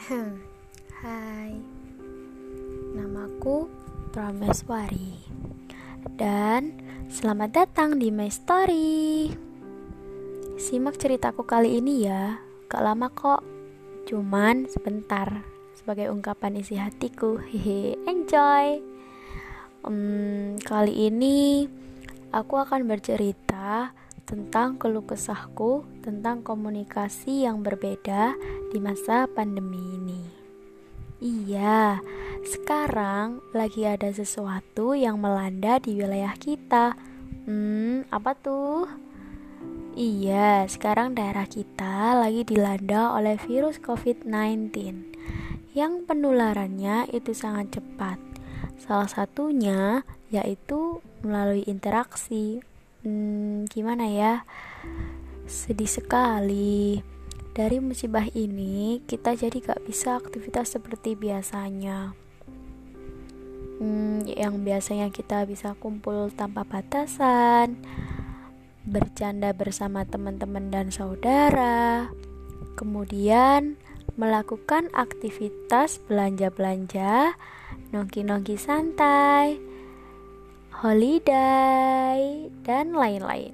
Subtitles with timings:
[0.00, 1.60] Hai.
[2.96, 3.68] Namaku
[4.08, 5.20] Prameswari.
[6.16, 6.80] Dan
[7.12, 9.28] selamat datang di My Story.
[10.56, 12.40] Simak ceritaku kali ini ya.
[12.72, 13.44] Gak lama kok.
[14.08, 15.44] Cuman sebentar
[15.76, 17.36] Sebagai ungkapan isi hatiku.
[17.36, 18.80] Hehe, enjoy.
[19.84, 21.68] Um, Kali ini
[22.32, 23.92] Aku akan bercerita
[24.30, 28.38] tentang keluh kesahku tentang komunikasi yang berbeda
[28.70, 30.22] di masa pandemi ini.
[31.18, 31.98] Iya,
[32.46, 36.94] sekarang lagi ada sesuatu yang melanda di wilayah kita.
[37.44, 38.86] Hmm, apa tuh?
[39.98, 44.70] Iya, sekarang daerah kita lagi dilanda oleh virus COVID-19
[45.74, 48.16] yang penularannya itu sangat cepat.
[48.78, 52.62] Salah satunya yaitu melalui interaksi
[53.04, 54.34] hmm, gimana ya?
[55.46, 57.00] Sedih sekali.
[57.50, 62.14] Dari musibah ini kita jadi gak bisa aktivitas seperti biasanya.
[63.80, 67.80] Hmm, yang biasanya kita bisa kumpul tanpa batasan
[68.84, 72.08] bercanda bersama teman-teman dan saudara
[72.80, 73.76] kemudian
[74.16, 77.36] melakukan aktivitas belanja-belanja
[77.92, 79.60] nongki-nongki santai
[80.80, 83.52] holiday, dan lain-lain.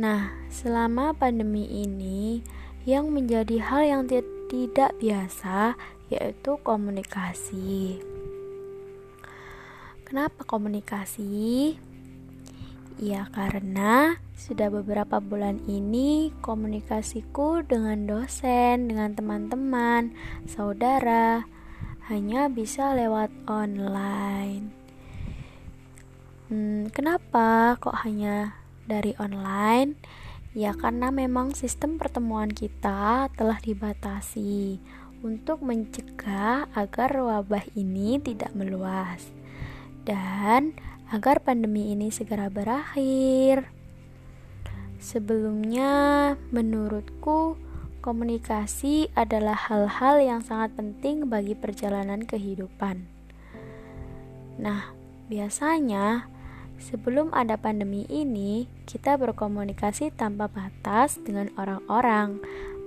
[0.00, 2.40] Nah, selama pandemi ini,
[2.88, 4.02] yang menjadi hal yang
[4.48, 5.76] tidak biasa
[6.08, 8.00] yaitu komunikasi.
[10.08, 11.76] Kenapa komunikasi?
[12.96, 20.16] Ya, karena sudah beberapa bulan ini komunikasiku dengan dosen, dengan teman-teman,
[20.48, 21.44] saudara
[22.08, 24.77] hanya bisa lewat online.
[26.48, 28.56] Hmm, kenapa kok hanya
[28.88, 30.00] dari online?
[30.56, 34.80] Ya karena memang sistem pertemuan kita telah dibatasi
[35.20, 39.28] untuk mencegah agar wabah ini tidak meluas
[40.08, 40.72] dan
[41.12, 43.68] agar pandemi ini segera berakhir.
[44.98, 47.60] Sebelumnya, menurutku
[48.00, 53.04] komunikasi adalah hal-hal yang sangat penting bagi perjalanan kehidupan.
[54.58, 54.96] Nah,
[55.28, 56.37] biasanya
[56.78, 62.38] Sebelum ada pandemi ini, kita berkomunikasi tanpa batas dengan orang-orang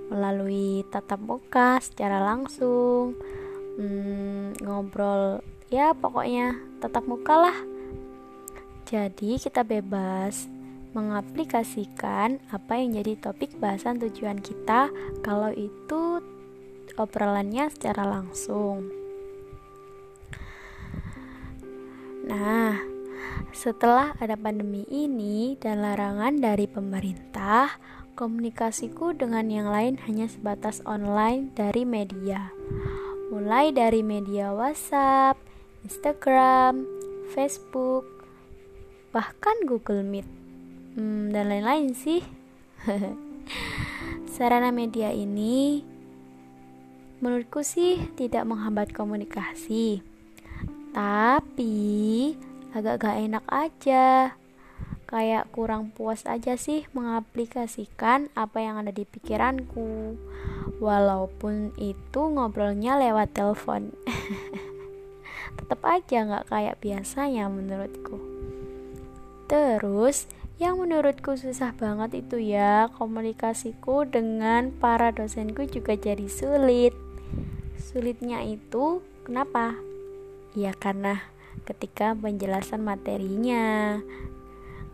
[0.08, 3.16] melalui tatap muka secara langsung,
[3.76, 7.58] hmm, ngobrol, ya pokoknya tatap muka lah.
[8.88, 10.48] Jadi kita bebas
[10.92, 14.92] mengaplikasikan apa yang jadi topik bahasan tujuan kita
[15.24, 16.20] kalau itu
[17.00, 18.92] obrolannya secara langsung.
[22.28, 22.91] Nah,
[23.52, 27.76] setelah ada pandemi ini dan larangan dari pemerintah,
[28.16, 32.48] komunikasiku dengan yang lain hanya sebatas online dari media.
[33.28, 35.36] Mulai dari media WhatsApp,
[35.84, 36.84] Instagram,
[37.32, 38.04] Facebook,
[39.12, 40.28] bahkan Google Meet,
[40.96, 42.24] hmm, dan lain-lain sih.
[44.32, 45.84] Sarana media ini
[47.20, 50.00] menurutku sih tidak menghambat komunikasi.
[50.92, 51.72] Tapi
[52.72, 54.36] agak gak enak aja.
[55.04, 60.16] Kayak kurang puas aja sih mengaplikasikan apa yang ada di pikiranku.
[60.80, 63.92] Walaupun itu ngobrolnya lewat telepon.
[65.60, 68.16] Tetap aja nggak kayak biasanya menurutku.
[69.52, 70.24] Terus
[70.56, 76.96] yang menurutku susah banget itu ya komunikasiku dengan para dosenku juga jadi sulit.
[77.76, 79.76] Sulitnya itu kenapa?
[80.56, 81.20] Ya karena
[81.64, 83.98] ketika penjelasan materinya.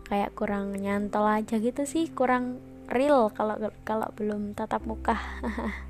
[0.09, 2.57] Kayak kurang nyantol aja gitu sih kurang
[2.89, 3.55] real kalau
[3.85, 5.17] kalau belum tatap muka.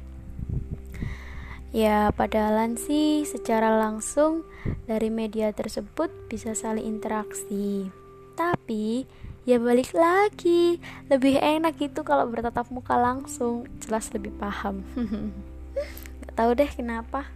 [1.69, 4.41] Ya padahalan sih secara langsung
[4.89, 7.93] dari media tersebut bisa saling interaksi.
[8.33, 9.05] Tapi
[9.45, 10.81] ya balik lagi
[11.13, 14.81] lebih enak gitu kalau bertatap muka langsung jelas lebih paham.
[16.25, 17.29] Gak tahu deh kenapa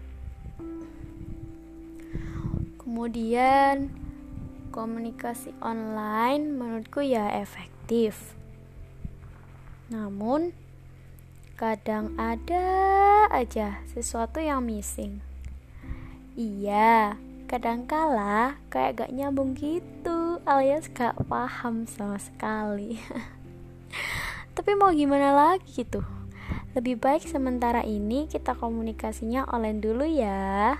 [2.93, 3.89] Kemudian
[4.69, 8.37] komunikasi online menurutku ya efektif.
[9.89, 10.53] Namun
[11.57, 12.69] kadang ada
[13.33, 15.25] aja sesuatu yang missing.
[16.37, 17.17] Iya,
[17.49, 23.01] kadang kala kayak gak nyambung gitu alias gak paham sama sekali.
[24.53, 26.05] Tapi mau gimana lagi gitu?
[26.77, 30.77] Lebih baik sementara ini kita komunikasinya online dulu ya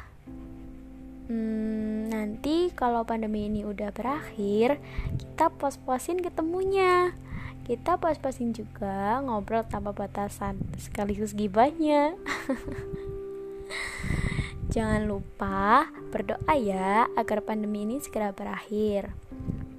[1.28, 1.93] hmm,
[2.24, 4.80] nanti kalau pandemi ini udah berakhir
[5.20, 7.12] kita pos-posin ketemunya.
[7.64, 12.16] Kita pas-pasin juga ngobrol tanpa batasan sekaligus gibahnya.
[14.76, 19.12] Jangan lupa berdoa ya agar pandemi ini segera berakhir.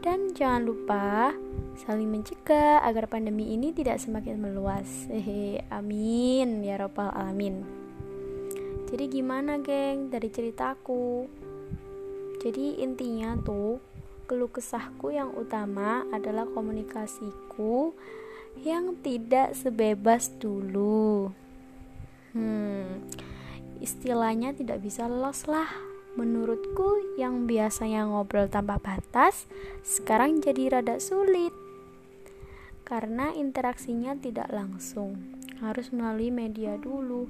[0.05, 1.33] Dan jangan lupa
[1.81, 5.09] saling mencegah agar pandemi ini tidak semakin meluas.
[5.09, 7.65] Hehe amin ya robbal alamin.
[8.93, 10.15] Jadi gimana geng?
[10.15, 11.27] Dari ceritaku
[12.45, 13.81] jadi intinya tuh
[14.29, 17.97] keluh kesahku yang utama adalah komunikasiku
[18.61, 21.33] yang tidak sebebas dulu.
[22.37, 23.01] Hmm,
[23.81, 25.73] istilahnya tidak bisa los lah.
[26.15, 29.51] Menurutku yang biasanya ngobrol tanpa batas,
[29.83, 31.51] sekarang jadi rada sulit.
[32.87, 35.19] Karena interaksinya tidak langsung,
[35.59, 37.27] harus melalui media dulu.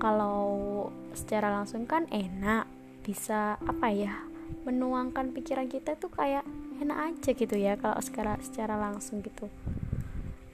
[0.00, 2.64] Kalau secara langsung kan enak,
[3.04, 4.31] bisa apa ya?
[4.64, 6.46] Menuangkan pikiran kita tuh kayak
[6.78, 9.48] enak aja gitu ya kalau secara secara langsung gitu.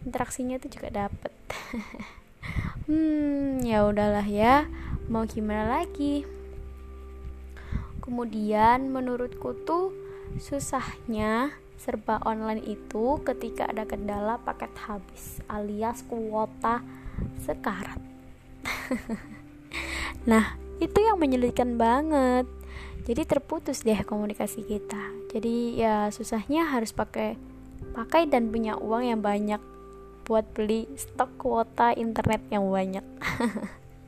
[0.06, 1.32] Interaksinya tuh juga dapet.
[2.88, 4.64] Hmm ya udahlah ya.
[5.12, 6.24] Mau gimana lagi?
[8.00, 9.92] Kemudian menurutku tuh
[10.40, 16.80] susahnya serba online itu ketika ada kendala paket habis alias kuota
[17.44, 18.00] sekarat.
[20.28, 22.44] Nah itu yang menyulitkan banget
[23.08, 25.00] jadi terputus deh komunikasi kita.
[25.32, 27.40] Jadi ya susahnya harus pakai
[27.96, 29.64] pakai dan punya uang yang banyak
[30.28, 33.00] buat beli stok kuota internet yang banyak.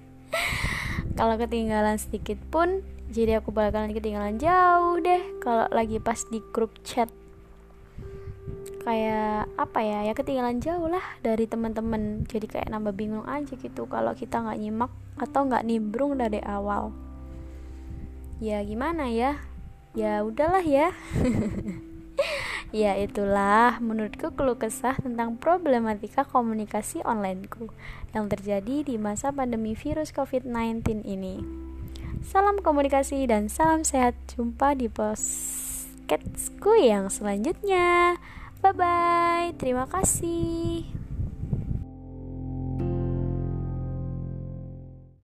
[1.18, 6.70] Kalau ketinggalan sedikit pun jadi aku bakalan ketinggalan jauh deh kalau lagi pas di grup
[6.86, 7.10] chat.
[8.84, 10.06] Kayak apa ya?
[10.06, 12.28] Ya ketinggalan jauh lah dari teman-teman.
[12.28, 16.94] Jadi kayak nambah bingung aja gitu kalau kita nggak nyimak atau nggak nimbrung dari awal
[18.40, 19.36] ya gimana ya
[19.92, 20.96] ya udahlah ya
[22.72, 27.68] ya itulah menurutku keluh kesah tentang problematika komunikasi onlineku
[28.16, 31.44] yang terjadi di masa pandemi virus COVID-19 ini.
[32.20, 34.16] Salam komunikasi dan salam sehat.
[34.32, 38.16] Jumpa di podcastku yang selanjutnya.
[38.60, 39.48] Bye bye.
[39.56, 40.99] Terima kasih.